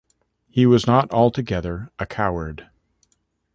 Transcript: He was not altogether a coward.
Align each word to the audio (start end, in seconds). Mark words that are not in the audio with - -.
He 0.49 0.65
was 0.65 0.87
not 0.87 1.11
altogether 1.11 1.91
a 1.99 2.07
coward. 2.07 2.71